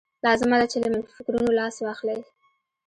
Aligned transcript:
لازمه 0.25 0.55
ده 0.61 0.65
چې 0.71 0.77
له 0.83 0.87
منفي 0.93 1.13
فکرونو 1.17 1.57
لاس 1.59 1.75
واخلئ 1.85 2.19